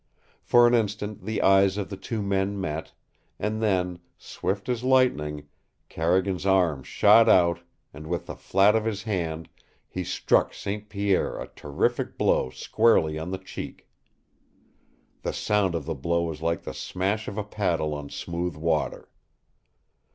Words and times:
For 0.41 0.65
an 0.65 0.73
instant 0.73 1.25
the 1.25 1.43
eyes 1.43 1.77
of 1.77 1.89
the 1.91 1.95
two 1.95 2.23
men 2.23 2.59
met, 2.59 2.91
and 3.37 3.61
then, 3.61 3.99
swift 4.17 4.67
as 4.67 4.83
lightning, 4.83 5.47
Carrigan's 5.89 6.43
arm 6.43 6.81
shot 6.81 7.29
out, 7.29 7.59
and 7.93 8.07
with 8.07 8.25
the 8.25 8.35
flat 8.35 8.75
of 8.75 8.83
his 8.83 9.03
hand 9.03 9.47
he 9.87 10.03
struck 10.03 10.55
St. 10.55 10.89
Pierre 10.89 11.39
a 11.39 11.49
terrific 11.49 12.17
blow 12.17 12.49
squarely 12.49 13.19
on 13.19 13.29
the 13.29 13.37
cheek. 13.37 13.87
The 15.21 15.33
sound 15.33 15.75
of 15.75 15.85
the 15.85 15.93
blow 15.93 16.23
was 16.23 16.41
like 16.41 16.63
the 16.63 16.73
smash 16.73 17.27
of 17.27 17.37
a 17.37 17.43
paddle 17.43 17.93
on 17.93 18.09
smooth 18.09 18.55
water. 18.55 19.07